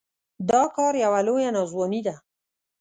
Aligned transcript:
دا 0.49 0.61
کار 0.75 0.93
يوه 1.03 1.19
لويه 1.27 1.49
ناځواني 1.55 2.01
ده. 2.07 2.15